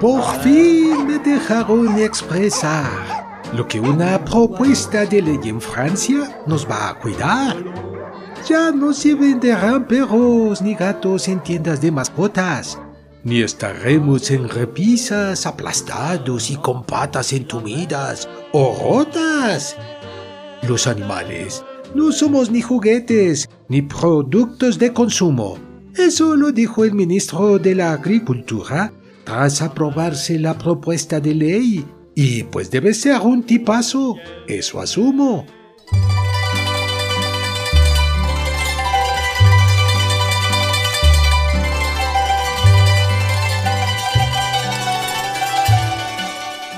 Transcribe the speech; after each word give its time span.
Por 0.00 0.22
fin 0.42 1.08
me 1.08 1.18
dejaron 1.18 1.98
expresar 1.98 3.42
lo 3.52 3.66
que 3.66 3.80
una 3.80 4.24
propuesta 4.24 5.04
de 5.04 5.20
ley 5.20 5.40
en 5.46 5.60
Francia 5.60 6.40
nos 6.46 6.64
va 6.70 6.90
a 6.90 6.94
cuidar. 7.00 7.56
Ya 8.48 8.70
no 8.70 8.92
se 8.92 9.16
venderán 9.16 9.88
perros 9.88 10.62
ni 10.62 10.76
gatos 10.76 11.26
en 11.26 11.42
tiendas 11.42 11.80
de 11.80 11.90
mascotas, 11.90 12.78
ni 13.24 13.42
estaremos 13.42 14.30
en 14.30 14.48
repisas 14.48 15.46
aplastados 15.46 16.48
y 16.52 16.56
con 16.58 16.84
patas 16.84 17.32
entumidas 17.32 18.28
o 18.52 18.76
rotas. 18.80 19.76
Los 20.62 20.86
animales 20.86 21.64
no 21.92 22.12
somos 22.12 22.52
ni 22.52 22.62
juguetes 22.62 23.50
ni 23.68 23.82
productos 23.82 24.78
de 24.78 24.92
consumo. 24.92 25.58
Eso 25.96 26.36
lo 26.36 26.52
dijo 26.52 26.84
el 26.84 26.94
ministro 26.94 27.58
de 27.58 27.74
la 27.74 27.94
Agricultura 27.94 28.92
tras 29.28 29.60
aprobarse 29.60 30.38
la 30.38 30.56
propuesta 30.56 31.20
de 31.20 31.34
ley. 31.34 31.84
Y 32.14 32.44
pues 32.44 32.70
debe 32.70 32.94
ser 32.94 33.20
un 33.20 33.42
tipazo, 33.42 34.16
eso 34.46 34.80
asumo. 34.80 35.44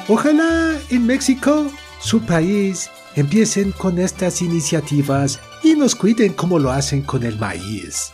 Ojalá 0.09 0.77
en 0.91 1.07
México, 1.07 1.71
su 2.01 2.21
país, 2.23 2.91
empiecen 3.15 3.71
con 3.71 4.01
estas 4.01 4.43
iniciativas 4.43 5.39
y 5.63 5.75
nos 5.75 5.95
cuiden 5.95 6.33
como 6.33 6.59
lo 6.59 6.73
hacen 6.73 7.03
con 7.03 7.23
el 7.23 7.39
maíz. 7.39 8.11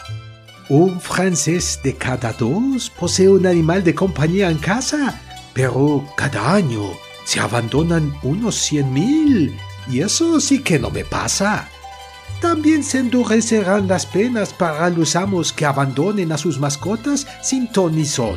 Un 0.68 1.00
francés 1.00 1.78
de 1.84 1.94
cada 1.94 2.32
dos 2.32 2.90
posee 2.90 3.28
un 3.28 3.46
animal 3.46 3.84
de 3.84 3.94
compañía 3.94 4.50
en 4.50 4.58
casa, 4.58 5.20
pero 5.54 6.04
cada 6.16 6.54
año 6.54 6.82
se 7.24 7.38
abandonan 7.38 8.12
unos 8.24 8.56
100 8.56 8.92
mil 8.92 9.56
y 9.88 10.00
eso 10.00 10.40
sí 10.40 10.58
que 10.58 10.80
no 10.80 10.90
me 10.90 11.04
pasa. 11.04 11.68
También 12.40 12.82
se 12.82 12.98
endurecerán 12.98 13.86
las 13.86 14.06
penas 14.06 14.52
para 14.52 14.90
los 14.90 15.14
amos 15.14 15.52
que 15.52 15.64
abandonen 15.64 16.32
a 16.32 16.38
sus 16.38 16.58
mascotas 16.58 17.28
sin 17.42 17.70
ton 17.70 18.04
son. 18.04 18.36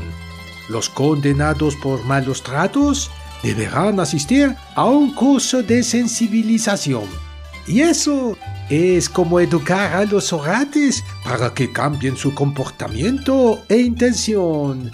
Los 0.69 0.88
condenados 0.88 1.75
por 1.77 2.05
malos 2.05 2.43
tratos 2.43 3.09
deberán 3.41 3.99
asistir 3.99 4.55
a 4.75 4.86
un 4.86 5.16
curso 5.16 5.64
de 5.64 5.81
sensibilización. 5.81 7.28
Y 7.67 7.81
eso 7.81 8.38
es 8.69 9.09
como 9.09 9.39
educar 9.39 9.95
a 9.95 10.05
los 10.05 10.31
orates 10.33 11.03
para 11.23 11.53
que 11.53 11.71
cambien 11.71 12.15
su 12.15 12.33
comportamiento 12.33 13.61
e 13.67 13.77
intención. 13.77 14.92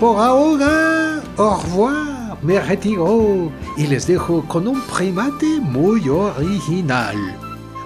Por 0.00 0.18
ahora, 0.18 1.22
au 1.36 1.60
revoir, 1.60 2.36
me 2.42 2.58
retiro 2.58 3.52
y 3.76 3.86
les 3.86 4.06
dejo 4.06 4.42
con 4.48 4.66
un 4.66 4.80
primate 4.82 5.60
muy 5.60 6.08
original. 6.08 7.16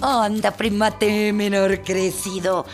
Anda, 0.01 0.51
primate 0.51 1.33
menor 1.33 1.81
crecido. 1.83 2.65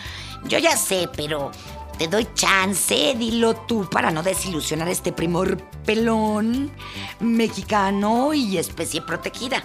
Yo 0.47 0.59
ya 0.59 0.77
sé, 0.77 1.09
pero 1.15 1.51
te 1.97 2.07
doy 2.07 2.27
chance, 2.33 3.15
dilo 3.17 3.55
tú, 3.55 3.89
para 3.89 4.11
no 4.11 4.21
desilusionar 4.21 4.87
a 4.87 4.91
este 4.91 5.11
primor 5.11 5.57
pelón, 5.85 6.71
mexicano 7.19 8.33
y 8.33 8.57
especie 8.57 9.01
protegida. 9.01 9.63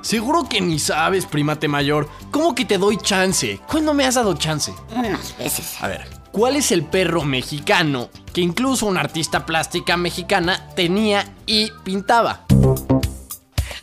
Seguro 0.00 0.48
que 0.48 0.60
ni 0.60 0.78
sabes, 0.78 1.26
primate 1.26 1.68
mayor. 1.68 2.08
¿Cómo 2.30 2.54
que 2.54 2.64
te 2.64 2.78
doy 2.78 2.96
chance? 2.96 3.60
¿Cuándo 3.70 3.94
me 3.94 4.04
has 4.04 4.16
dado 4.16 4.34
chance? 4.34 4.72
Unas 4.94 5.36
veces. 5.38 5.76
A 5.80 5.88
ver, 5.88 6.08
¿cuál 6.32 6.56
es 6.56 6.72
el 6.72 6.82
perro 6.84 7.22
mexicano 7.22 8.10
que 8.32 8.40
incluso 8.40 8.86
una 8.86 9.00
artista 9.00 9.46
plástica 9.46 9.96
mexicana 9.96 10.70
tenía 10.74 11.32
y 11.46 11.70
pintaba? 11.84 12.46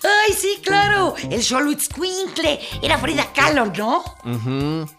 ¡Ay, 0.04 0.34
sí, 0.34 0.62
claro! 0.64 1.16
El 1.30 1.44
Xoloitzcuintle. 1.44 2.60
Era 2.82 2.98
Frida 2.98 3.32
Kahlo, 3.34 3.66
¿no? 3.68 4.04
Ujú. 4.24 4.90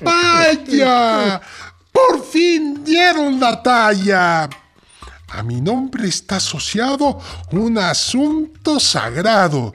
¡Vaya! 0.00 1.40
¡Por 1.92 2.24
fin 2.24 2.84
dieron 2.84 3.40
la 3.40 3.62
talla! 3.62 4.48
A 5.30 5.42
mi 5.42 5.60
nombre 5.60 6.08
está 6.08 6.36
asociado 6.36 7.20
un 7.50 7.76
asunto 7.76 8.80
sagrado. 8.80 9.74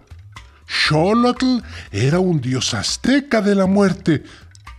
Xolotl 0.66 1.60
era 1.92 2.20
un 2.20 2.42
dios 2.42 2.74
azteca 2.74 3.42
de 3.42 3.54
la 3.54 3.68
muerte. 3.68 4.24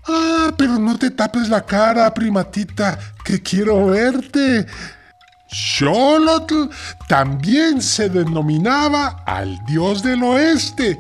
Ah, 0.07 0.53
pero 0.57 0.79
no 0.79 0.99
te 0.99 1.11
tapes 1.11 1.49
la 1.49 1.65
cara, 1.65 2.13
primatita, 2.13 2.99
que 3.25 3.43
quiero 3.43 3.87
verte. 3.87 4.67
Xolotl 5.49 6.69
también 7.09 7.81
se 7.81 8.09
denominaba 8.09 9.23
al 9.25 9.65
dios 9.65 10.03
del 10.03 10.23
oeste. 10.23 10.99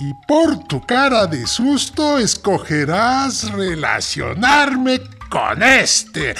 Y 0.00 0.12
por 0.26 0.64
tu 0.64 0.84
cara 0.84 1.26
de 1.26 1.46
susto 1.46 2.18
escogerás 2.18 3.50
relacionarme 3.52 5.00
con 5.30 5.62
este. 5.62 6.34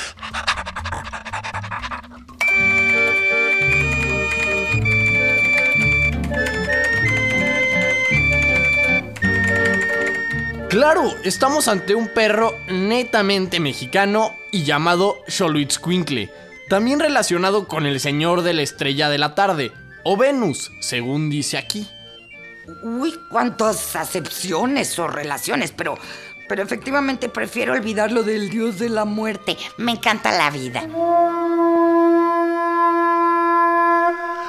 Claro, 10.74 11.14
estamos 11.22 11.68
ante 11.68 11.94
un 11.94 12.08
perro 12.08 12.52
netamente 12.66 13.60
mexicano 13.60 14.34
y 14.50 14.64
llamado 14.64 15.18
Xoloitzcuincle, 15.28 16.32
también 16.68 16.98
relacionado 16.98 17.68
con 17.68 17.86
el 17.86 18.00
señor 18.00 18.42
de 18.42 18.54
la 18.54 18.62
estrella 18.62 19.08
de 19.08 19.18
la 19.18 19.36
tarde. 19.36 19.70
o 20.02 20.16
Venus, 20.16 20.72
según 20.80 21.30
dice 21.30 21.58
aquí. 21.58 21.88
Uy, 22.82 23.14
cuántas 23.30 23.94
acepciones 23.94 24.98
o 24.98 25.06
relaciones, 25.06 25.70
pero, 25.70 25.96
pero 26.48 26.64
efectivamente 26.64 27.28
prefiero 27.28 27.74
olvidar 27.74 28.10
lo 28.10 28.24
del 28.24 28.50
dios 28.50 28.80
de 28.80 28.88
la 28.88 29.04
muerte. 29.04 29.56
Me 29.76 29.92
encanta 29.92 30.36
la 30.36 30.50
vida. 30.50 30.80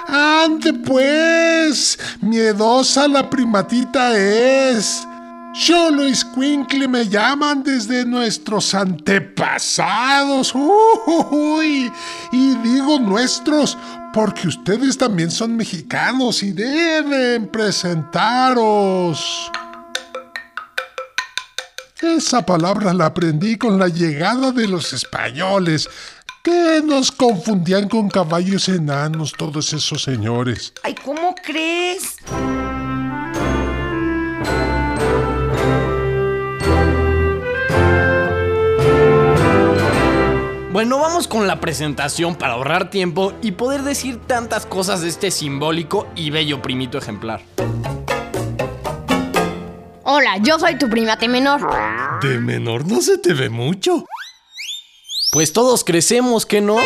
Ande 0.08 0.74
pues, 0.74 2.00
miedosa 2.20 3.08
la 3.08 3.30
primatita 3.30 4.18
es. 4.18 5.06
Cholo 5.58 6.08
y 6.08 6.14
Squinkle 6.14 6.88
me 6.88 7.08
llaman 7.08 7.64
desde 7.64 8.06
nuestros 8.06 8.76
antepasados. 8.76 10.54
Uy, 10.54 11.92
y 12.32 12.56
digo 12.58 13.00
nuestros 13.00 13.78
porque 14.14 14.50
ustedes 14.50 14.98
también 14.98 15.32
son 15.32 15.56
mexicanos 15.56 16.44
y 16.44 16.52
deben 16.52 17.48
presentaros. 17.48 19.50
Esa 22.02 22.46
palabra 22.46 22.94
la 22.94 23.08
aprendí 23.08 23.58
con 23.58 23.80
la 23.80 23.88
llegada 23.88 24.52
de 24.52 24.68
los 24.68 24.94
españoles, 24.94 25.90
que 26.44 26.82
nos 26.86 27.12
confundían 27.12 27.88
con 27.88 28.10
caballos 28.10 28.70
enanos 28.70 29.34
todos 29.38 29.74
esos 29.74 30.04
señores. 30.04 30.74
Ay, 30.84 30.96
¿cómo 30.96 31.34
crees? 31.44 32.18
Bueno, 40.86 41.00
vamos 41.00 41.28
con 41.28 41.48
la 41.48 41.60
presentación 41.60 42.36
para 42.36 42.54
ahorrar 42.54 42.92
tiempo 42.92 43.34
y 43.42 43.54
poder 43.54 43.82
decir 43.82 44.20
tantas 44.28 44.68
cosas 44.68 45.02
de 45.02 45.10
este 45.10 45.32
simbólico 45.32 46.06
y 46.16 46.30
bello 46.30 46.62
primito 46.62 47.00
ejemplar. 47.00 47.42
Hola, 50.04 50.38
yo 50.44 50.60
soy 50.60 50.78
tu 50.78 50.88
primate 50.88 51.28
menor. 51.28 51.68
De 52.22 52.40
menor 52.40 52.86
no 52.88 53.02
se 53.02 53.18
te 53.18 53.34
ve 53.34 53.50
mucho. 53.50 54.06
Pues 55.32 55.54
todos 55.54 55.84
crecemos, 55.84 56.46
¿que 56.46 56.62
no? 56.62 56.78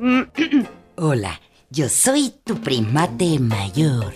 Hola, 0.96 1.40
yo 1.68 1.88
soy 1.88 2.34
tu 2.42 2.60
primate 2.60 3.38
mayor. 3.38 4.14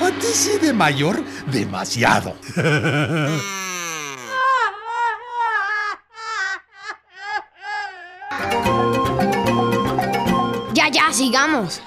A 0.00 0.10
ti 0.20 0.26
sí 0.32 0.52
de 0.62 0.72
mayor, 0.72 1.20
demasiado. 1.50 2.36
Sigamos. 11.12 11.80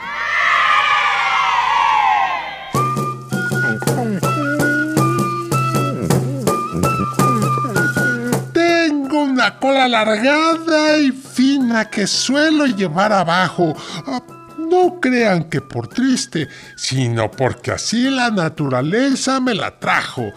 Tengo 8.53 9.23
una 9.23 9.59
cola 9.59 9.85
alargada 9.85 10.97
y 10.97 11.11
fina 11.11 11.85
que 11.85 12.07
suelo 12.07 12.65
llevar 12.65 13.11
abajo. 13.13 13.75
Ah, 14.07 14.21
No 14.57 14.99
crean 14.99 15.43
que 15.49 15.61
por 15.61 15.87
triste, 15.87 16.47
sino 16.75 17.29
porque 17.29 17.71
así 17.71 18.09
la 18.09 18.31
naturaleza 18.31 19.39
me 19.39 19.53
la 19.53 19.79
trajo. 19.79 20.31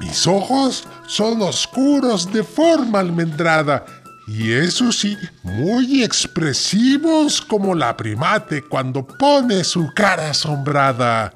Mis 0.00 0.26
ojos 0.26 0.86
son 1.06 1.40
oscuros 1.40 2.32
de 2.32 2.42
forma 2.42 2.98
almendrada 2.98 3.84
y 4.26 4.52
eso 4.52 4.90
sí, 4.90 5.18
muy 5.42 6.02
expresivos 6.02 7.40
como 7.42 7.74
la 7.74 7.96
primate 7.96 8.62
cuando 8.62 9.06
pone 9.06 9.64
su 9.64 9.90
cara 9.94 10.30
asombrada. 10.30 11.34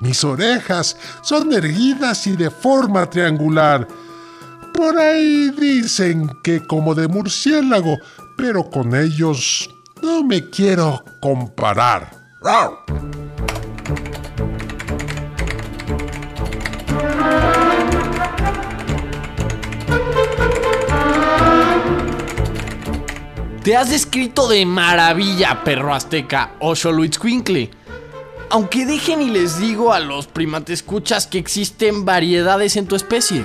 Mis 0.00 0.22
orejas 0.24 0.96
son 1.22 1.52
erguidas 1.52 2.26
y 2.26 2.36
de 2.36 2.50
forma 2.50 3.08
triangular. 3.08 3.88
Por 4.74 4.98
ahí 4.98 5.50
dicen 5.50 6.30
que 6.44 6.66
como 6.66 6.94
de 6.94 7.08
murciélago, 7.08 7.96
pero 8.36 8.68
con 8.70 8.94
ellos 8.94 9.70
no 10.02 10.22
me 10.22 10.50
quiero 10.50 11.02
comparar. 11.22 12.10
Te 23.66 23.76
has 23.76 23.90
descrito 23.90 24.46
de 24.46 24.64
maravilla, 24.64 25.64
perro 25.64 25.92
azteca 25.92 26.52
o 26.60 26.76
Xoloitzcuincle. 26.76 27.68
Aunque 28.48 28.86
dejen 28.86 29.20
y 29.20 29.28
les 29.28 29.58
digo 29.58 29.92
a 29.92 29.98
los 29.98 30.28
primatescuchas 30.28 31.26
que 31.26 31.38
existen 31.38 32.04
variedades 32.04 32.76
en 32.76 32.86
tu 32.86 32.94
especie. 32.94 33.44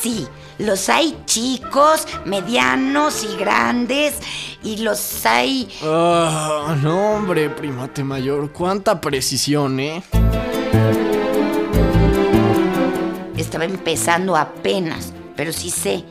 Sí, 0.00 0.28
los 0.58 0.88
hay 0.88 1.20
chicos, 1.26 2.06
medianos 2.24 3.24
y 3.24 3.36
grandes, 3.36 4.14
y 4.62 4.76
los 4.76 5.26
hay... 5.26 5.68
Ah, 5.82 6.76
no, 6.80 7.16
hombre, 7.16 7.50
primate 7.50 8.04
mayor, 8.04 8.52
cuánta 8.52 9.00
precisión, 9.00 9.80
¿eh? 9.80 10.04
Estaba 13.36 13.64
empezando 13.64 14.36
apenas, 14.36 15.12
pero 15.34 15.52
sí 15.52 15.68
sé. 15.70 16.04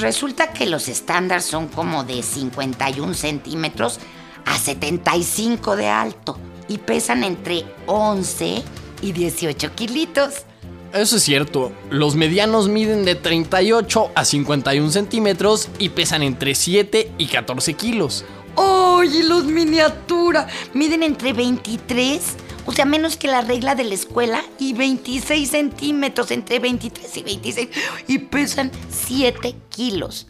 Resulta 0.00 0.52
que 0.52 0.66
los 0.66 0.88
estándares 0.88 1.44
son 1.44 1.68
como 1.68 2.04
de 2.04 2.22
51 2.22 3.14
centímetros 3.14 3.98
a 4.44 4.58
75 4.58 5.76
de 5.76 5.88
alto 5.88 6.38
y 6.68 6.78
pesan 6.78 7.24
entre 7.24 7.64
11 7.86 8.62
y 9.02 9.12
18 9.12 9.74
kilitos. 9.74 10.44
Eso 10.92 11.16
es 11.16 11.22
cierto, 11.22 11.72
los 11.90 12.16
medianos 12.16 12.68
miden 12.68 13.04
de 13.04 13.14
38 13.14 14.10
a 14.14 14.24
51 14.24 14.90
centímetros 14.90 15.68
y 15.78 15.90
pesan 15.90 16.22
entre 16.22 16.54
7 16.54 17.12
y 17.18 17.26
14 17.26 17.74
kilos. 17.74 18.24
¡Oye, 18.54 19.22
los 19.22 19.44
miniatura! 19.44 20.48
Miden 20.72 21.02
entre 21.02 21.32
23, 21.32 22.36
o 22.66 22.72
sea, 22.72 22.84
menos 22.84 23.16
que 23.16 23.28
la 23.28 23.40
regla 23.40 23.74
de 23.74 23.84
la 23.84 23.94
escuela, 23.94 24.42
y 24.58 24.72
26 24.72 25.50
centímetros, 25.50 26.30
entre 26.30 26.58
23 26.58 27.16
y 27.16 27.22
26, 27.22 27.68
y 28.08 28.18
pesan 28.18 28.70
7 28.90 29.54
kilos. 29.68 30.26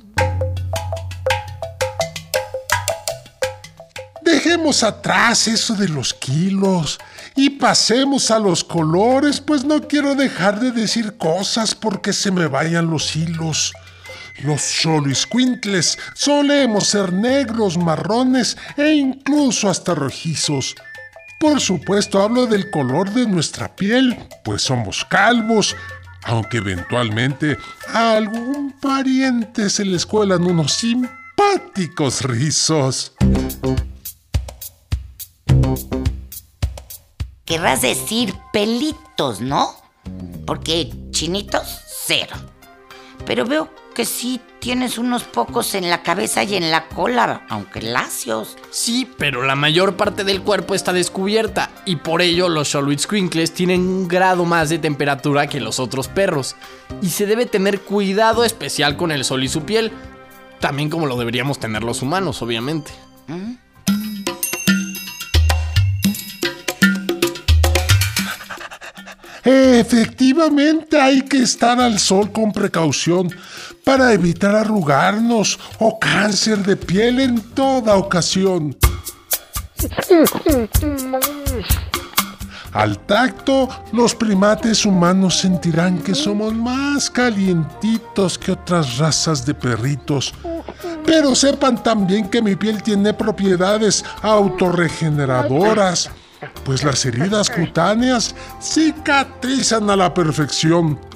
Dejemos 4.23 4.83
atrás 4.83 5.49
eso 5.49 5.75
de 5.75 5.89
los 5.89 6.13
kilos 6.13 6.99
y 7.35 7.51
pasemos 7.51 8.31
a 8.31 8.39
los 8.39 8.63
colores, 8.63 9.41
pues 9.41 9.65
no 9.65 9.81
quiero 9.89 10.15
dejar 10.15 10.61
de 10.61 10.71
decir 10.71 11.17
cosas 11.17 11.75
porque 11.75 12.13
se 12.13 12.31
me 12.31 12.47
vayan 12.47 12.91
los 12.91 13.17
hilos. 13.17 13.73
Los 14.43 14.61
Xoloitzcuintles 14.61 15.99
solemos 16.15 16.89
ser 16.89 17.13
negros, 17.13 17.79
marrones 17.79 18.57
e 18.77 18.93
incluso 18.93 19.69
hasta 19.69 19.95
rojizos. 19.95 20.77
Por 21.39 21.61
supuesto 21.61 22.21
hablo 22.21 22.47
del 22.47 22.69
color 22.71 23.11
de 23.13 23.27
nuestra 23.27 23.75
piel, 23.77 24.19
pues 24.43 24.63
somos 24.63 25.05
calvos, 25.05 25.77
aunque 26.25 26.57
eventualmente 26.57 27.57
a 27.95 28.15
algún 28.15 28.75
pariente 28.81 29.71
se 29.71 29.85
les 29.85 30.05
cuelan 30.05 30.43
unos 30.43 30.73
simpáticos 30.73 32.23
rizos. 32.23 33.13
Querrás 37.45 37.83
decir 37.83 38.35
pelitos, 38.53 39.41
¿no? 39.41 39.77
Porque 40.45 40.93
chinitos, 41.13 41.83
cero. 42.07 42.37
Pero 43.25 43.47
veo 43.47 43.71
que 43.95 44.05
sí 44.05 44.41
tienes 44.61 44.99
unos 44.99 45.25
pocos 45.25 45.75
en 45.75 45.89
la 45.89 46.03
cabeza 46.03 46.43
y 46.43 46.57
en 46.57 46.71
la 46.71 46.89
cola, 46.89 47.43
aunque 47.49 47.83
lacios. 47.83 48.57
Sí, 48.71 49.09
pero 49.19 49.43
la 49.43 49.55
mayor 49.55 49.97
parte 49.97 50.25
del 50.25 50.43
cuerpo 50.43 50.75
está 50.75 50.93
descubierta 50.93 51.71
y 51.85 51.97
por 51.97 52.23
ello 52.23 52.49
los 52.49 52.69
Xoloitzcuincles 52.69 53.53
tienen 53.53 53.83
un 53.83 54.09
grado 54.09 54.45
más 54.45 54.69
de 54.69 54.79
temperatura 54.79 55.47
que 55.47 55.61
los 55.61 55.81
otros 55.81 56.09
perros. 56.09 56.57
Y 57.03 57.11
se 57.11 57.27
debe 57.27 57.47
tener 57.47 57.81
cuidado 57.81 58.45
especial 58.45 58.97
con 58.97 59.13
el 59.13 59.25
sol 59.25 59.45
y 59.45 59.49
su 59.49 59.63
piel, 59.63 59.93
también 60.61 60.91
como 60.91 61.07
lo 61.07 61.17
deberíamos 61.17 61.59
tener 61.59 61.85
los 61.85 62.03
humanos, 62.03 62.43
obviamente. 62.43 62.91
Efectivamente 69.45 71.01
hay 71.01 71.23
que 71.23 71.39
estar 71.39 71.81
al 71.81 71.99
sol 71.99 72.33
con 72.33 72.53
precaución 72.53 73.31
para 73.89 74.13
evitar 74.13 74.55
arrugarnos 74.55 75.59
o 75.79 75.99
cáncer 75.99 76.59
de 76.59 76.77
piel 76.77 77.21
en 77.21 77.41
toda 77.55 77.97
ocasión. 77.97 78.77
Al 82.75 82.99
tacto, 83.07 83.67
los 83.95 84.15
primates 84.15 84.85
humanos 84.85 85.39
sentirán 85.39 86.01
que 86.03 86.15
somos 86.15 86.53
más 86.53 87.09
calientitos 87.09 88.37
que 88.37 88.53
otras 88.53 88.99
razas 88.99 89.47
de 89.47 89.55
perritos. 89.55 90.35
Pero 91.07 91.35
sepan 91.35 91.83
también 91.83 92.29
que 92.29 92.43
mi 92.43 92.57
piel 92.57 92.83
tiene 92.83 93.15
propiedades 93.15 94.05
autorregeneradoras, 94.21 96.11
pues 96.63 96.85
las 96.85 97.07
heridas 97.07 97.49
cutáneas 97.49 98.35
cicatrizan 98.61 99.89
a 99.89 99.97
la 99.97 100.13
perfección. 100.13 101.08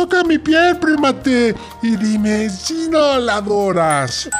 Toca 0.00 0.24
mi 0.24 0.38
piel, 0.38 0.78
primate, 0.78 1.54
y 1.82 1.94
dime 1.96 2.48
si 2.48 2.88
no 2.88 3.18
la 3.18 3.34
adoras. 3.34 4.30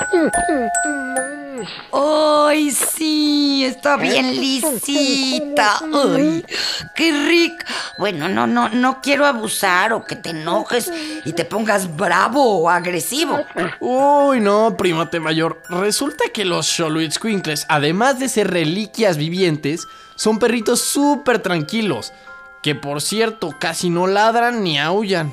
¡Ay, 1.93 2.71
sí! 2.71 3.67
Está 3.67 3.99
bien 3.99 4.41
lisita. 4.41 5.79
¡Ay, 6.15 6.47
qué 6.95 7.13
rico! 7.29 7.63
Bueno, 7.99 8.27
no, 8.31 8.47
no, 8.47 8.71
no 8.71 9.03
quiero 9.03 9.27
abusar 9.27 9.93
o 9.93 10.03
que 10.03 10.17
te 10.17 10.31
enojes 10.31 10.91
y 11.27 11.35
te 11.35 11.45
pongas 11.45 11.95
bravo 11.95 12.61
o 12.61 12.71
agresivo. 12.71 13.45
Uy, 13.81 14.41
no, 14.41 14.79
primate 14.79 15.21
mayor. 15.21 15.61
Resulta 15.69 16.25
que 16.33 16.47
los 16.47 16.69
Xoloitzcuincles, 16.69 17.67
además 17.69 18.19
de 18.19 18.31
ser 18.31 18.51
reliquias 18.51 19.19
vivientes, 19.19 19.87
son 20.17 20.39
perritos 20.39 20.81
súper 20.81 21.41
tranquilos. 21.41 22.15
Que 22.63 22.75
por 22.75 23.01
cierto, 23.01 23.55
casi 23.59 23.89
no 23.89 24.07
ladran 24.07 24.63
ni 24.63 24.79
aullan. 24.79 25.33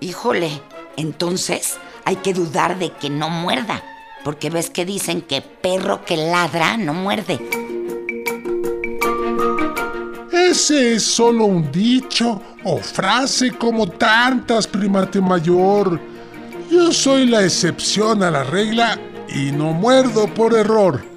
Híjole, 0.00 0.60
entonces 0.96 1.78
hay 2.04 2.16
que 2.16 2.34
dudar 2.34 2.80
de 2.80 2.90
que 2.90 3.08
no 3.08 3.30
muerda. 3.30 3.80
Porque 4.24 4.50
ves 4.50 4.70
que 4.70 4.84
dicen 4.84 5.22
que 5.22 5.40
perro 5.40 6.04
que 6.04 6.16
ladra 6.16 6.76
no 6.76 6.94
muerde. 6.94 7.38
Ese 10.32 10.94
es 10.94 11.04
solo 11.04 11.44
un 11.44 11.70
dicho 11.70 12.42
o 12.64 12.78
frase 12.78 13.52
como 13.52 13.86
tantas, 13.86 14.66
primate 14.66 15.20
mayor. 15.20 16.00
Yo 16.68 16.92
soy 16.92 17.26
la 17.26 17.44
excepción 17.44 18.24
a 18.24 18.32
la 18.32 18.42
regla 18.42 18.98
y 19.28 19.52
no 19.52 19.72
muerdo 19.72 20.26
por 20.26 20.54
error. 20.54 21.15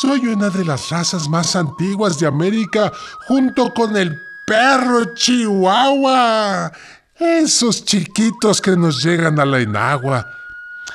Soy 0.00 0.28
una 0.28 0.48
de 0.48 0.64
las 0.64 0.90
razas 0.90 1.28
más 1.28 1.56
antiguas 1.56 2.20
de 2.20 2.28
América 2.28 2.92
junto 3.26 3.74
con 3.74 3.96
el 3.96 4.16
perro 4.46 5.12
chihuahua. 5.12 6.70
Esos 7.16 7.84
chiquitos 7.84 8.60
que 8.60 8.76
nos 8.76 9.02
llegan 9.02 9.40
a 9.40 9.44
la 9.44 9.58
enagua. 9.58 10.24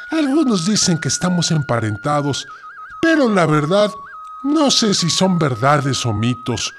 Algunos 0.09 0.65
dicen 0.65 0.97
que 0.99 1.09
estamos 1.09 1.51
emparentados, 1.51 2.47
pero 3.01 3.27
la 3.27 3.45
verdad 3.45 3.91
no 4.43 4.71
sé 4.71 4.93
si 4.93 5.09
son 5.09 5.37
verdades 5.37 6.05
o 6.05 6.13
mitos. 6.13 6.73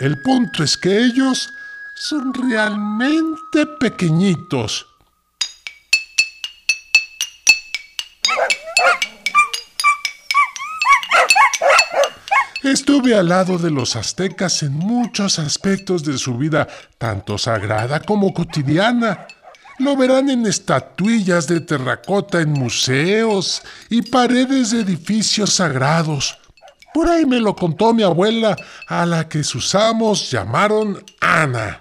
El 0.00 0.20
punto 0.22 0.64
es 0.64 0.76
que 0.76 1.04
ellos 1.04 1.52
son 1.94 2.34
realmente 2.34 3.64
pequeñitos. 3.78 4.88
Estuve 12.64 13.14
al 13.14 13.28
lado 13.28 13.58
de 13.58 13.70
los 13.70 13.94
aztecas 13.94 14.62
en 14.62 14.72
muchos 14.72 15.38
aspectos 15.38 16.02
de 16.02 16.16
su 16.16 16.38
vida, 16.38 16.66
tanto 16.96 17.36
sagrada 17.36 18.00
como 18.00 18.32
cotidiana. 18.32 19.26
Lo 19.78 19.98
verán 19.98 20.30
en 20.30 20.46
estatuillas 20.46 21.46
de 21.46 21.60
terracota 21.60 22.40
en 22.40 22.52
museos 22.52 23.62
y 23.90 24.00
paredes 24.00 24.70
de 24.70 24.80
edificios 24.80 25.52
sagrados. 25.52 26.38
Por 26.94 27.10
ahí 27.10 27.26
me 27.26 27.38
lo 27.38 27.54
contó 27.54 27.92
mi 27.92 28.02
abuela, 28.02 28.56
a 28.88 29.04
la 29.04 29.28
que 29.28 29.44
sus 29.44 29.74
amos 29.74 30.30
llamaron 30.30 31.04
Ana. 31.20 31.78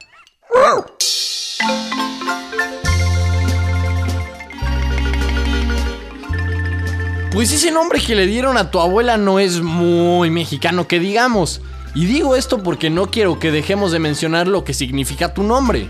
Pues 7.34 7.52
ese 7.52 7.72
nombre 7.72 8.00
que 8.00 8.14
le 8.14 8.28
dieron 8.28 8.58
a 8.58 8.70
tu 8.70 8.80
abuela 8.80 9.18
no 9.18 9.40
es 9.40 9.60
muy 9.60 10.30
mexicano 10.30 10.88
que 10.88 11.00
digamos. 11.00 11.62
Y 11.96 12.06
digo 12.06 12.36
esto 12.36 12.62
porque 12.62 12.92
no 12.92 13.10
quiero 13.10 13.40
que 13.40 13.52
dejemos 13.52 13.92
de 13.92 13.98
mencionar 13.98 14.48
lo 14.48 14.64
que 14.64 14.76
significa 14.76 15.34
tu 15.34 15.42
nombre. 15.42 15.90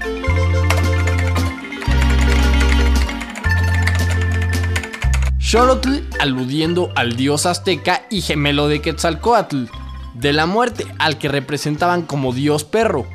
Xolotl 5.37 5.97
aludiendo 6.21 6.93
al 6.95 7.17
dios 7.17 7.45
azteca 7.45 8.03
y 8.09 8.21
gemelo 8.21 8.69
de 8.69 8.81
Quetzalcoatl, 8.81 9.65
de 10.13 10.31
la 10.31 10.45
muerte 10.45 10.85
al 10.97 11.17
que 11.17 11.27
representaban 11.27 12.03
como 12.03 12.31
dios 12.31 12.63
perro. 12.63 13.05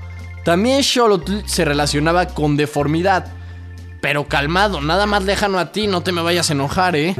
También 0.44 0.84
Xolotl 0.84 1.46
se 1.46 1.64
relacionaba 1.64 2.26
con 2.26 2.58
deformidad. 2.58 3.32
Pero 4.02 4.28
calmado, 4.28 4.82
nada 4.82 5.06
más 5.06 5.24
lejano 5.24 5.58
a 5.58 5.72
ti, 5.72 5.86
no 5.86 6.02
te 6.02 6.12
me 6.12 6.20
vayas 6.20 6.50
a 6.50 6.52
enojar, 6.52 6.94
¿eh? 6.94 7.16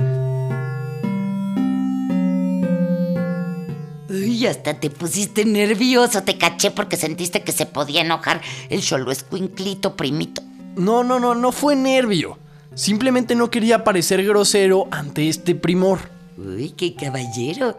Uy, 4.39 4.47
hasta 4.47 4.75
te 4.75 4.89
pusiste 4.89 5.45
nervioso, 5.45 6.23
te 6.23 6.39
caché 6.39 6.71
porque 6.71 6.97
sentiste 6.97 7.43
que 7.43 7.51
se 7.51 7.67
podía 7.67 8.03
enojar 8.03 8.41
el 8.71 8.83
solo 8.83 9.11
escuinclito 9.11 9.97
primito. 9.97 10.43
No, 10.77 11.03
no, 11.03 11.19
no, 11.19 11.35
no 11.35 11.51
fue 11.51 11.75
nervio. 11.75 12.39
Simplemente 12.73 13.35
no 13.35 13.51
quería 13.51 13.83
parecer 13.83 14.25
grosero 14.25 14.87
ante 14.93 15.29
este 15.29 15.57
primor. 15.57 15.99
Uy, 16.37 16.71
qué 16.77 16.95
caballero. 16.95 17.77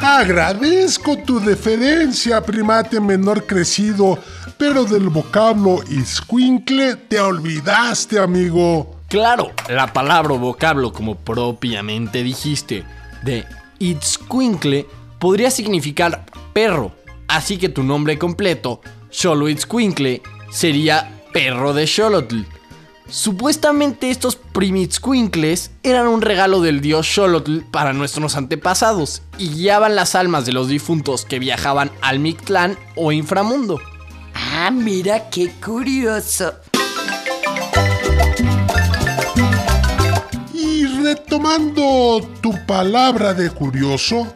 Agradezco 0.00 1.16
tu 1.16 1.40
deferencia, 1.40 2.40
primate 2.42 3.00
menor 3.00 3.44
crecido, 3.44 4.20
pero 4.56 4.84
del 4.84 5.08
vocablo 5.08 5.80
iscuincle 5.90 6.94
te 6.94 7.18
olvidaste, 7.18 8.16
amigo. 8.16 8.99
Claro, 9.10 9.50
la 9.68 9.92
palabra 9.92 10.34
o 10.34 10.38
vocablo, 10.38 10.92
como 10.92 11.16
propiamente 11.16 12.22
dijiste, 12.22 12.84
de 13.24 13.44
Itzcuincle 13.80 14.86
podría 15.18 15.50
significar 15.50 16.26
perro, 16.52 16.92
así 17.26 17.58
que 17.58 17.68
tu 17.68 17.82
nombre 17.82 18.20
completo, 18.20 18.80
Xoloitzcuincle, 19.10 20.22
sería 20.52 21.22
perro 21.32 21.72
de 21.72 21.88
Xolotl. 21.88 22.42
Supuestamente 23.08 24.10
estos 24.10 24.36
primitzcuincles 24.36 25.72
eran 25.82 26.06
un 26.06 26.22
regalo 26.22 26.60
del 26.60 26.80
dios 26.80 27.12
Xolotl 27.12 27.62
para 27.72 27.92
nuestros 27.92 28.36
antepasados 28.36 29.22
y 29.38 29.48
guiaban 29.48 29.96
las 29.96 30.14
almas 30.14 30.46
de 30.46 30.52
los 30.52 30.68
difuntos 30.68 31.24
que 31.24 31.40
viajaban 31.40 31.90
al 32.00 32.20
Mictlán 32.20 32.78
o 32.94 33.10
inframundo. 33.10 33.80
Ah, 34.34 34.70
mira 34.70 35.30
qué 35.30 35.50
curioso. 35.60 36.52
Retomando 41.00 42.20
tu 42.40 42.54
palabra 42.66 43.34
de 43.34 43.50
curioso, 43.50 44.32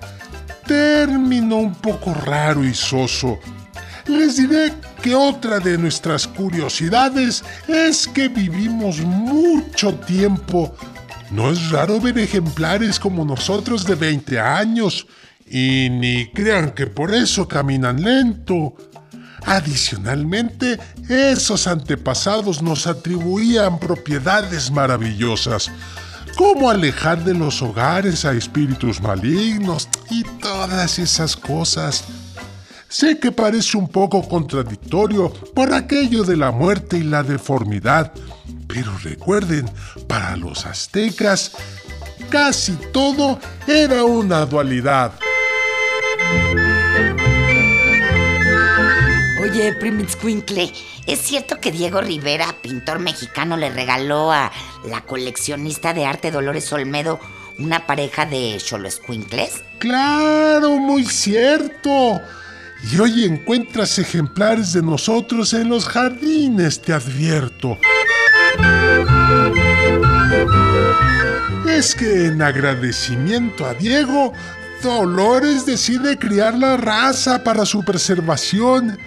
término 0.67 1.57
un 1.57 1.75
poco 1.75 2.15
raro 2.15 2.65
y 2.65 2.75
soso. 2.75 3.39
Les 4.07 4.37
diré 4.37 4.73
que 5.03 5.15
otra 5.15 5.61
de 5.61 5.79
nuestras 5.79 6.27
curiosidades 6.27 7.45
es 7.69 8.07
que 8.07 8.29
vivimos 8.29 8.99
mucho 9.01 9.95
tiempo. 9.95 10.75
No 11.31 11.51
es 11.51 11.71
raro 11.71 12.01
ver 12.01 12.19
ejemplares 12.19 12.99
como 12.99 13.25
nosotros 13.25 13.87
de 13.87 13.95
20 13.95 14.39
años 14.39 15.07
y 15.47 15.89
ni 15.91 16.31
crean 16.31 16.73
que 16.73 16.87
por 16.87 17.15
eso 17.15 17.49
caminan 17.49 18.03
lento. 18.03 18.75
Adicionalmente, 19.47 20.79
esos 21.09 21.67
antepasados 21.67 22.63
nos 22.63 22.87
atribuían 22.87 23.79
propiedades 23.79 24.71
maravillosas, 24.71 25.71
como 26.37 26.71
alejar 26.71 27.25
de 27.25 27.35
los 27.35 27.63
hogares 27.63 28.25
a 28.25 28.33
espíritus 28.33 29.01
malignos 29.01 29.89
y 30.11 30.23
todas 30.41 30.99
esas 30.99 31.37
cosas. 31.37 32.05
Sé 32.89 33.19
que 33.19 33.33
parece 33.33 33.77
un 33.77 33.89
poco 33.89 34.27
contradictorio 34.29 35.33
por 35.55 35.73
aquello 35.75 36.23
de 36.25 36.37
la 36.37 36.51
muerte 36.51 36.99
y 36.99 37.03
la 37.03 37.23
deformidad, 37.23 38.13
pero 38.69 38.97
recuerden, 38.99 39.69
para 40.07 40.37
los 40.37 40.65
aztecas, 40.67 41.53
casi 42.31 42.73
todo 42.93 43.39
era 43.67 44.05
una 44.05 44.47
dualidad. 44.47 45.13
Oye, 49.55 49.73
Primitzcuincle, 49.73 50.73
¿es 51.07 51.21
cierto 51.21 51.61
que 51.61 51.71
Diego 51.71 52.01
Rivera, 52.01 52.57
pintor 52.61 52.99
mexicano, 52.99 53.57
le 53.57 53.71
regaló 53.71 54.33
a 54.33 54.51
la 54.85 55.03
coleccionista 55.03 55.95
de 55.95 56.05
arte 56.05 56.33
Dolores 56.33 56.73
Olmedo 56.73 57.21
una 57.61 57.87
pareja 57.87 58.27
de 58.27 58.59
Xoloescuincles? 58.59 59.63
Claro, 59.79 60.71
muy 60.79 61.05
cierto. 61.05 62.21
Y 62.91 62.99
hoy 62.99 63.27
encuentras 63.27 63.97
ejemplares 64.01 64.73
de 64.73 64.83
nosotros 64.83 65.55
en 65.55 65.69
los 65.69 65.87
jardines, 65.87 66.83
te 66.83 66.93
advierto. 66.93 67.79
es 71.69 71.95
que 71.95 72.27
en 72.27 72.43
agradecimiento 72.43 73.67
a 73.67 73.75
Diego, 73.75 74.33
Dolores 74.83 75.65
decide 75.65 76.19
criar 76.19 76.59
la 76.59 76.77
raza 76.77 77.45
para 77.45 77.65
su 77.65 77.85
preservación. 77.85 78.99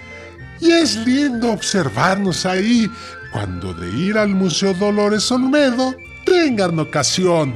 Y 0.60 0.72
es 0.72 0.96
lindo 0.96 1.52
observarnos 1.52 2.46
ahí 2.46 2.90
cuando 3.32 3.74
de 3.74 3.90
ir 3.90 4.18
al 4.18 4.30
Museo 4.30 4.74
Dolores 4.74 5.30
Olmedo 5.30 5.94
tengan 6.24 6.78
ocasión. 6.78 7.54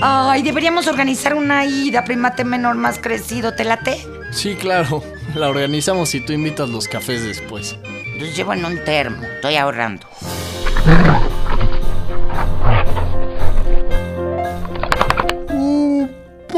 Ay, 0.00 0.42
deberíamos 0.42 0.86
organizar 0.86 1.34
una 1.34 1.64
ida, 1.64 2.04
primate 2.04 2.44
menor 2.44 2.76
más 2.76 2.98
crecido, 2.98 3.54
¿te 3.54 3.64
late? 3.64 3.98
Sí, 4.30 4.54
claro. 4.54 5.02
La 5.34 5.48
organizamos 5.48 6.14
y 6.14 6.20
tú 6.20 6.32
invitas 6.32 6.68
los 6.68 6.88
cafés 6.88 7.24
después. 7.24 7.76
Los 8.18 8.36
llevo 8.36 8.52
en 8.52 8.64
un 8.64 8.84
termo, 8.84 9.22
estoy 9.22 9.56
ahorrando. 9.56 10.06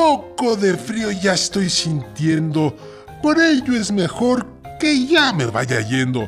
Poco 0.01 0.57
de 0.57 0.79
frío 0.79 1.11
ya 1.11 1.35
estoy 1.35 1.69
sintiendo. 1.69 2.75
Por 3.23 3.39
ello 3.39 3.75
es 3.75 3.93
mejor 3.93 4.47
que 4.81 5.07
ya 5.07 5.31
me 5.35 5.45
vaya 5.45 5.83
yendo. 5.83 6.27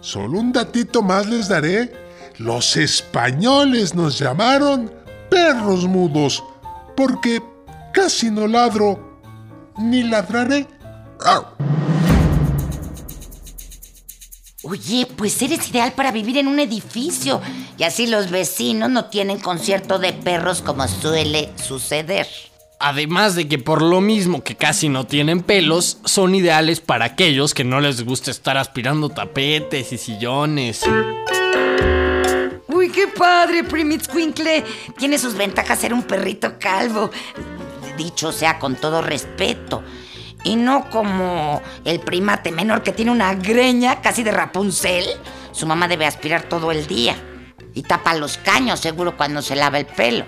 Solo 0.00 0.40
un 0.40 0.50
datito 0.50 1.02
más 1.02 1.26
les 1.26 1.46
daré. 1.46 1.92
Los 2.38 2.74
españoles 2.78 3.94
nos 3.94 4.18
llamaron 4.18 4.90
perros 5.28 5.86
mudos, 5.86 6.42
porque 6.96 7.42
casi 7.92 8.30
no 8.30 8.46
ladro 8.46 9.20
ni 9.76 10.04
ladraré. 10.04 10.66
Oye, 14.62 15.06
pues 15.18 15.42
eres 15.42 15.68
ideal 15.68 15.92
para 15.92 16.12
vivir 16.12 16.38
en 16.38 16.48
un 16.48 16.58
edificio 16.60 17.42
y 17.76 17.82
así 17.82 18.06
los 18.06 18.30
vecinos 18.30 18.88
no 18.88 19.04
tienen 19.10 19.38
concierto 19.38 19.98
de 19.98 20.14
perros 20.14 20.62
como 20.62 20.88
suele 20.88 21.52
suceder. 21.62 22.51
Además 22.84 23.36
de 23.36 23.46
que 23.46 23.60
por 23.60 23.80
lo 23.80 24.00
mismo 24.00 24.42
que 24.42 24.56
casi 24.56 24.88
no 24.88 25.06
tienen 25.06 25.40
pelos, 25.40 25.98
son 26.04 26.34
ideales 26.34 26.80
para 26.80 27.04
aquellos 27.04 27.54
que 27.54 27.62
no 27.62 27.80
les 27.80 28.04
gusta 28.04 28.32
estar 28.32 28.56
aspirando 28.56 29.08
tapetes 29.08 29.92
y 29.92 29.98
sillones. 29.98 30.82
Uy, 32.66 32.90
qué 32.90 33.06
padre, 33.06 33.62
Primitzquinkle. 33.62 34.64
Tiene 34.98 35.16
sus 35.18 35.34
ventajas 35.34 35.78
ser 35.78 35.94
un 35.94 36.02
perrito 36.02 36.58
calvo. 36.58 37.12
Dicho 37.96 38.32
sea 38.32 38.58
con 38.58 38.74
todo 38.74 39.00
respeto. 39.00 39.84
Y 40.42 40.56
no 40.56 40.90
como 40.90 41.62
el 41.84 42.00
primate 42.00 42.50
menor 42.50 42.82
que 42.82 42.90
tiene 42.90 43.12
una 43.12 43.32
greña 43.36 44.00
casi 44.00 44.24
de 44.24 44.32
Rapunzel. 44.32 45.04
Su 45.52 45.68
mamá 45.68 45.86
debe 45.86 46.04
aspirar 46.04 46.48
todo 46.48 46.72
el 46.72 46.88
día. 46.88 47.14
Y 47.74 47.84
tapa 47.84 48.14
los 48.14 48.38
caños 48.38 48.80
seguro 48.80 49.16
cuando 49.16 49.40
se 49.40 49.54
lava 49.54 49.78
el 49.78 49.86
pelo. 49.86 50.26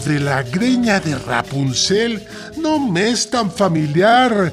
De 0.00 0.20
la 0.20 0.42
greña 0.42 1.00
de 1.00 1.16
Rapunzel 1.16 2.26
no 2.56 2.78
me 2.78 3.10
es 3.10 3.30
tan 3.30 3.50
familiar, 3.50 4.52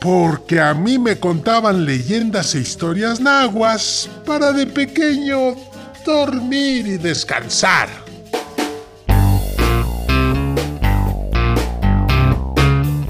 porque 0.00 0.60
a 0.60 0.74
mí 0.74 0.98
me 0.98 1.18
contaban 1.18 1.84
leyendas 1.84 2.54
e 2.54 2.60
historias 2.60 3.20
nahuas 3.20 4.08
para 4.24 4.52
de 4.52 4.66
pequeño 4.66 5.56
dormir 6.04 6.86
y 6.86 6.98
descansar. 6.98 7.88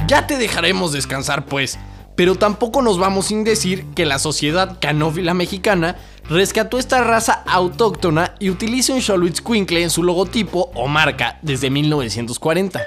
Ya 0.07 0.27
te 0.27 0.39
dejaremos 0.39 0.93
descansar 0.93 1.47
pues, 1.47 1.79
pero 2.15 2.37
tampoco 2.37 2.83
nos 2.83 2.99
vamos 2.99 3.27
sin 3.27 3.45
decir 3.45 3.87
que 3.95 4.07
la 4.07 4.19
sociedad 4.19 4.79
canófila 4.81 5.35
mexicana 5.35 5.97
rescató 6.29 6.79
esta 6.79 7.03
raza 7.03 7.43
autóctona 7.47 8.35
y 8.39 8.51
utiliza 8.51 8.93
un 8.93 9.03
Xoloitzcuincle 9.03 9.83
en 9.83 9.91
su 9.91 10.03
logotipo 10.03 10.71
o 10.75 10.89
marca 10.89 11.39
desde 11.43 11.71
1940. 11.71 12.81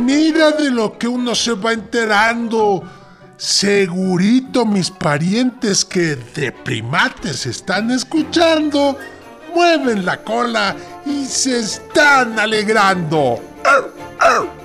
Mira 0.00 0.52
de 0.52 0.70
lo 0.70 0.98
que 0.98 1.08
uno 1.08 1.34
se 1.34 1.52
va 1.52 1.72
enterando. 1.72 2.82
Segurito 3.36 4.66
mis 4.66 4.90
parientes 4.90 5.84
que 5.84 6.16
de 6.16 6.52
primates 6.52 7.46
están 7.46 7.90
escuchando, 7.90 8.98
mueven 9.54 10.04
la 10.04 10.18
cola 10.18 10.76
y 11.06 11.24
se 11.24 11.60
están 11.60 12.38
alegrando. 12.38 13.40
¡Au, 13.64 13.84
au! 14.18 14.59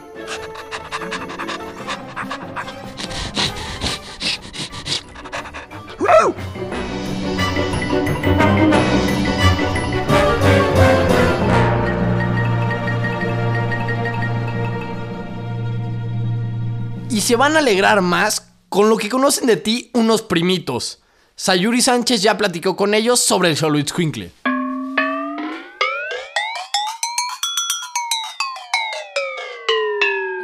Se 17.26 17.36
van 17.36 17.56
a 17.56 17.60
alegrar 17.60 18.02
más 18.02 18.54
con 18.70 18.88
lo 18.88 18.98
que 18.98 19.10
conocen 19.10 19.48
de 19.48 19.58
ti 19.58 19.90
unos 19.96 20.22
primitos. 20.22 21.02
Sayuri 21.36 21.82
Sánchez 21.82 22.22
ya 22.22 22.38
platicó 22.38 22.76
con 22.76 22.94
ellos 22.94 23.20
sobre 23.20 23.50
el 23.50 23.58
Xoloitzcuincle. 23.58 24.30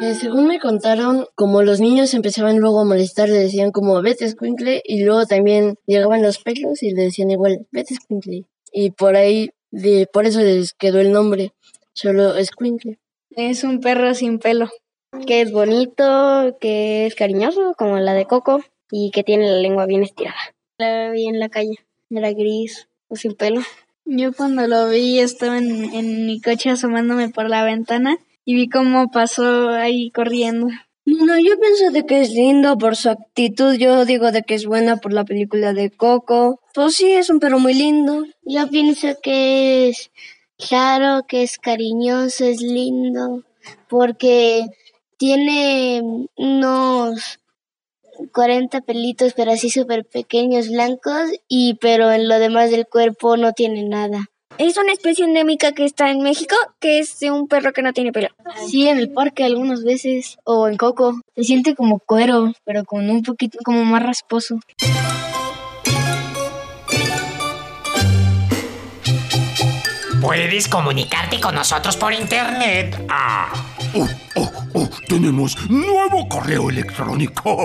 Eh, 0.02 0.15
según 0.15 0.48
me 0.48 0.60
contaron, 0.60 1.28
como 1.36 1.62
los 1.62 1.80
niños 1.80 2.15
empezaban 2.15 2.58
luego 2.58 2.82
a 2.82 2.86
molestar, 2.86 3.30
le 3.30 3.38
decían 3.38 3.70
como 3.70 4.02
vete 4.02 4.26
escuincle 4.26 4.82
y 4.84 5.04
luego 5.04 5.28
también 5.28 5.76
llegaban 5.86 6.24
los 6.24 6.39
pelos 6.39 6.82
y 6.82 6.96
le 6.96 7.04
decían 7.04 7.30
igual 7.30 7.67
vete 7.72 7.94
escuincle. 7.94 8.48
Y 8.74 8.89
por 8.89 9.15
ahí, 9.15 9.52
de, 9.70 10.08
por 10.12 10.26
eso 10.26 10.39
les 10.39 10.74
quedó 10.74 11.00
el 11.00 11.12
nombre, 11.12 11.54
solo 11.94 12.36
escuincle. 12.38 12.98
Es 13.30 13.63
un 13.63 13.82
perro 13.82 14.15
sin 14.15 14.39
pelo. 14.39 14.67
Que 15.28 15.41
es 15.41 15.52
bonito, 15.52 16.58
que 16.60 17.06
es 17.06 17.15
cariñoso, 17.15 17.74
como 17.78 17.97
la 17.97 18.13
de 18.13 18.26
Coco, 18.26 18.63
y 18.91 19.12
que 19.12 19.24
tiene 19.24 19.50
la 19.50 19.58
lengua 19.58 19.86
bien 19.86 20.04
estirada. 20.04 20.39
La 20.78 21.12
vi 21.12 21.28
en 21.28 21.39
la 21.39 21.50
calle, 21.50 21.80
era 22.10 22.32
gris 22.32 22.88
o 23.08 23.15
sin 23.15 23.36
pelo. 23.36 23.62
Yo 24.06 24.34
cuando 24.34 24.67
lo 24.67 24.89
vi 24.89 25.19
estaba 25.19 25.58
en, 25.58 25.93
en 25.93 26.26
mi 26.26 26.41
coche 26.41 26.69
asomándome 26.69 27.30
por 27.30 27.50
la 27.50 27.63
ventana 27.63 28.17
y 28.45 28.56
vi 28.56 28.69
cómo 28.69 29.12
pasó 29.12 29.69
ahí 29.69 30.12
corriendo. 30.12 30.67
Bueno, 31.06 31.38
yo 31.39 31.60
pienso 31.60 31.91
de 31.91 32.06
que 32.06 32.21
es 32.21 32.32
lindo 32.32 32.78
por 32.78 32.95
su 32.95 33.10
actitud. 33.10 33.74
Yo 33.76 34.06
digo 34.06 34.32
de 34.32 34.43
que 34.43 34.56
es 34.56 34.65
buena 34.65 34.97
por 34.97 35.13
la 35.13 35.26
película 35.26 35.74
de 35.74 35.89
Coco. 35.89 36.60
Pues 36.74 36.95
sí, 36.95 37.12
es 37.12 37.30
un 37.30 37.39
perro 37.39 37.60
muy 37.60 37.74
lindo. 37.74 38.26
Yo 38.43 38.69
pienso 38.69 39.08
que 39.21 39.89
es 39.89 40.12
claro, 40.58 41.26
que 41.28 41.43
es 41.43 41.58
cariñoso, 41.58 42.45
es 42.45 42.62
lindo, 42.62 43.43
porque 43.89 44.67
tiene 45.22 46.02
unos 46.36 47.40
40 48.34 48.82
pelitos, 48.82 49.34
pero 49.36 49.52
así 49.52 49.70
súper 49.70 50.04
pequeños, 50.04 50.70
blancos, 50.70 51.30
y 51.48 51.76
pero 51.76 52.12
en 52.12 52.28
lo 52.28 52.40
demás 52.40 52.72
del 52.72 52.88
cuerpo 52.88 53.38
no 53.38 53.54
tiene 53.54 53.84
nada. 53.84 54.32
Es 54.58 54.78
una 54.78 54.94
especie 54.94 55.26
endémica 55.26 55.74
que 55.74 55.86
está 55.86 56.10
en 56.10 56.24
México, 56.24 56.56
que 56.80 56.98
es 56.98 57.20
de 57.20 57.30
un 57.30 57.48
perro 57.48 57.72
que 57.72 57.84
no 57.84 57.94
tiene 57.94 58.12
pelo. 58.12 58.30
Sí, 58.68 58.88
en 58.88 58.98
el 58.98 59.12
parque 59.12 59.44
algunas 59.44 59.84
veces, 59.84 60.40
o 60.44 60.68
en 60.68 60.78
Coco. 60.78 61.22
Se 61.36 61.44
siente 61.44 61.76
como 61.76 62.00
cuero, 62.00 62.54
pero 62.66 62.84
con 62.84 63.08
un 63.08 63.22
poquito 63.22 63.60
como 63.64 63.86
más 63.86 64.02
rasposo. 64.02 64.60
Puedes 70.20 70.68
comunicarte 70.68 71.40
con 71.40 71.54
nosotros 71.54 71.96
por 71.98 72.12
internet. 72.12 72.96
Ah. 73.08 73.52
Oh, 73.94 74.08
oh, 74.36 74.71
oh, 74.82 74.89
tenemos 75.08 75.58
nuevo 75.70 76.28
correo 76.28 76.70
electrónico. 76.70 77.56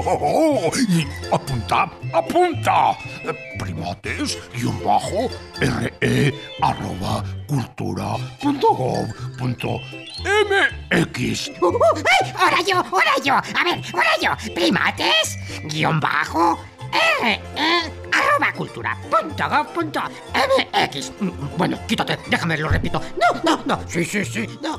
Y 0.89 1.07
apunta, 1.33 1.91
apunta. 2.13 2.97
Primates, 3.59 4.39
guion 4.55 4.79
bajo, 4.85 5.29
re, 5.59 6.35
arroba, 6.61 7.25
cultura, 7.47 8.17
punto 8.41 8.69
gov, 8.75 9.09
punto 9.39 9.81
mx. 10.91 11.51
Uh, 11.61 11.67
uh, 11.67 11.79
¡Ay! 12.21 12.33
¡Ahora 12.39 12.59
yo! 12.67 12.77
¡Ahora 12.77 13.13
yo! 13.25 13.35
A 13.35 13.65
ver, 13.65 13.83
ahora 13.95 14.11
yo. 14.21 14.55
Primates, 14.55 15.39
guion 15.65 16.01
bajo, 16.01 16.59
R, 17.23 17.41
E, 17.57 17.93
arroba 18.13 18.53
cultura, 18.53 18.97
punto 19.11 19.49
gov, 19.49 19.67
punto 19.73 20.01
MX. 20.35 21.13
Mm, 21.21 21.31
Bueno, 21.57 21.79
quítate, 21.87 22.19
déjame, 22.29 22.57
lo 22.59 22.69
repito. 22.69 23.01
No, 23.19 23.41
no, 23.43 23.63
no. 23.65 23.81
Sí, 23.89 24.05
sí, 24.05 24.25
sí, 24.25 24.47
no. 24.63 24.79